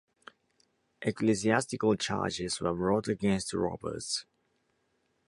Ecclesiastical 1.03 1.95
charges 1.95 2.59
were 2.59 2.73
brought 2.73 3.07
against 3.07 3.53
Roberts. 3.53 4.25